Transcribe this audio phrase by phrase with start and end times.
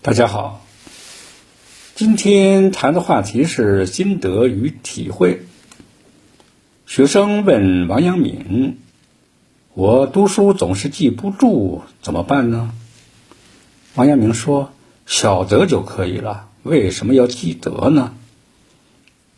[0.00, 0.64] 大家好，
[1.96, 5.42] 今天谈的话题是心得与体会。
[6.86, 8.78] 学生问王阳明
[9.74, 12.72] ：“我读书总是记不住，怎么办呢？”
[13.96, 14.70] 王阳明说
[15.04, 18.14] ：“晓得就可以了，为什么要记得呢？”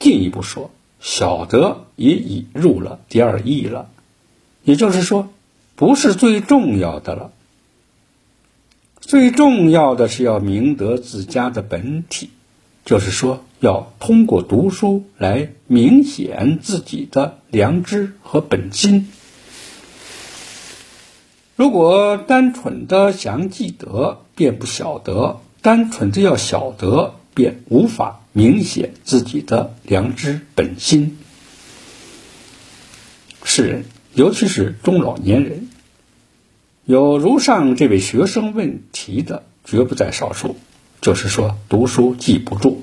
[0.00, 3.88] 进一步说，晓得也已入了第二义了，
[4.64, 5.28] 也就是说，
[5.76, 7.30] 不是最重要的了。
[9.00, 12.30] 最重要的是要明得自家的本体，
[12.84, 19.08] 就是说，要通过读书来明显自己的良知和本心。
[21.56, 31.18] 如果单纯的想记得，便不晓得；单纯的要晓得，便无法明显自己的良知本心。
[33.42, 35.67] 世人，尤其是中老年人。
[36.88, 40.56] 有如上这位学生问题的，绝不在少数。
[41.02, 42.82] 就是说，读书记不住。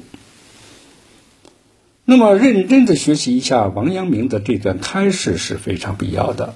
[2.06, 6.54] 那么，认真的学习一下王阳明的这段开示是非常必要的。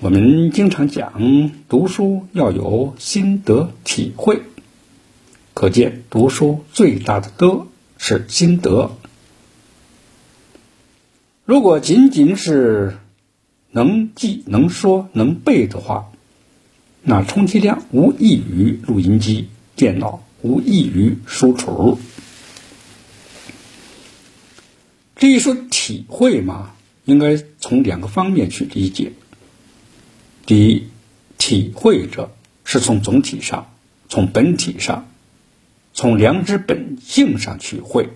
[0.00, 4.42] 我们经常讲，读书要有心得体会，
[5.54, 8.90] 可见读书最大的德是心得。
[11.44, 12.98] 如果仅仅是
[13.76, 16.10] 能记、能说、能背的话，
[17.02, 21.98] 那充其量无异于录音机、电脑，无异于书橱。
[25.16, 26.70] 至于说体会嘛，
[27.04, 29.12] 应该从两个方面去理解。
[30.46, 30.86] 第一，
[31.36, 33.70] 体会者是从总体上、
[34.08, 35.06] 从本体上、
[35.92, 38.06] 从良知本性上去会；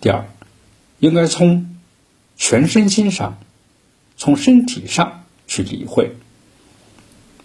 [0.00, 0.26] 第二，
[0.98, 1.76] 应该从
[2.36, 3.38] 全身心上。
[4.22, 6.12] 从身体上去理会，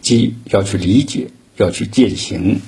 [0.03, 2.59] 即要去理解，要去践行。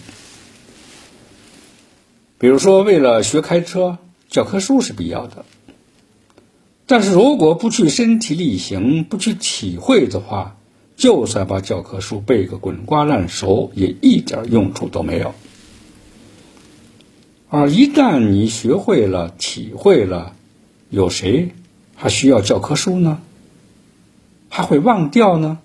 [2.39, 5.45] 比如说，为了学开车，教科书是必要的。
[6.87, 10.58] 但是如果不去身体力行，不去体会的话，
[10.98, 15.36] 就算把教科书背个滚瓜烂熟，也一点用处都没有。
[17.48, 20.33] 而一旦你学会了、体会了，
[20.89, 21.52] 有谁
[21.93, 23.21] 还需要教科书呢？
[24.49, 25.60] 还会忘掉呢？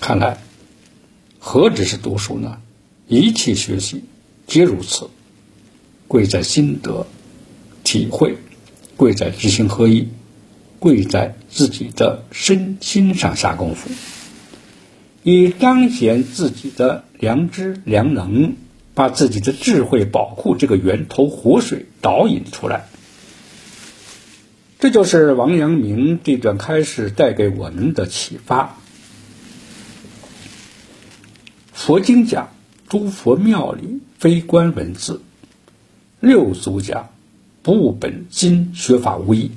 [0.00, 0.38] 看来
[1.38, 2.58] 何止是读书呢？
[3.08, 4.04] 一切学习
[4.46, 5.10] 皆如此，
[6.08, 7.06] 贵在心得
[7.84, 8.36] 体会，
[8.96, 10.08] 贵在知行合一，
[10.78, 13.90] 贵在自己的身心上下功夫，
[15.22, 18.54] 以彰显自己的良知良能，
[18.94, 22.86] 把自己的智慧宝库这个源头活水导引出来。
[24.82, 28.78] 这就是王阳明这段开示带给我们的启发。
[31.72, 32.50] 佛经讲
[32.88, 35.22] 诸佛庙里非观文字，
[36.18, 37.10] 六祖讲
[37.62, 39.52] 不悟本心学法无益，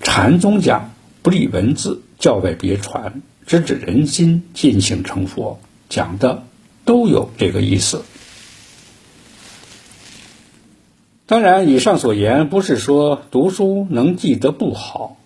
[0.00, 6.44] 禅宗讲不立文字教外别传，直指人心尽性成佛，讲的
[6.86, 8.04] 都有这个意思。
[11.28, 15.18] 当然，以上所言不是说读书能记得不好，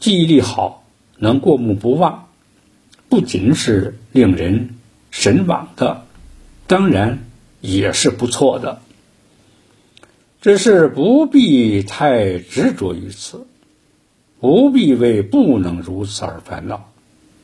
[0.00, 0.82] 记忆力好，
[1.18, 2.26] 能过目不忘，
[3.08, 4.70] 不仅是令人
[5.12, 6.04] 神往的，
[6.66, 7.20] 当然
[7.60, 8.80] 也是不错的。
[10.40, 13.46] 只是不必太执着于此，
[14.40, 16.90] 不必为不能如此而烦恼，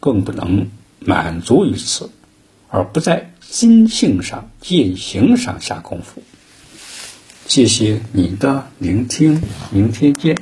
[0.00, 0.66] 更不能
[0.98, 2.10] 满足于此，
[2.68, 6.20] 而不在心性上、践行上下功夫。
[7.54, 9.38] 谢谢你的聆听，
[9.70, 10.34] 明天见。